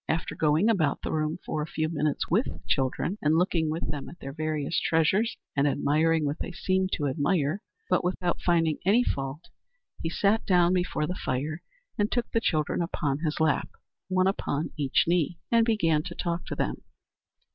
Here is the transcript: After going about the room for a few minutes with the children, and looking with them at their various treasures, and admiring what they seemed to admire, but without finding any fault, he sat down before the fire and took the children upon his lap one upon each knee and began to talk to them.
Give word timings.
After 0.09 0.33
going 0.33 0.67
about 0.67 1.03
the 1.03 1.11
room 1.11 1.37
for 1.45 1.61
a 1.61 1.67
few 1.67 1.87
minutes 1.87 2.27
with 2.27 2.45
the 2.45 2.59
children, 2.67 3.19
and 3.21 3.37
looking 3.37 3.69
with 3.69 3.87
them 3.91 4.09
at 4.09 4.17
their 4.19 4.33
various 4.33 4.79
treasures, 4.81 5.37
and 5.55 5.67
admiring 5.67 6.25
what 6.25 6.39
they 6.39 6.51
seemed 6.53 6.89
to 6.93 7.05
admire, 7.05 7.61
but 7.87 8.03
without 8.03 8.41
finding 8.41 8.79
any 8.83 9.03
fault, 9.03 9.41
he 10.01 10.09
sat 10.09 10.43
down 10.47 10.73
before 10.73 11.05
the 11.05 11.13
fire 11.13 11.61
and 11.99 12.11
took 12.11 12.31
the 12.31 12.41
children 12.41 12.81
upon 12.81 13.19
his 13.19 13.39
lap 13.39 13.69
one 14.07 14.25
upon 14.25 14.71
each 14.75 15.03
knee 15.05 15.37
and 15.51 15.67
began 15.67 16.01
to 16.01 16.15
talk 16.15 16.47
to 16.47 16.55
them. 16.55 16.77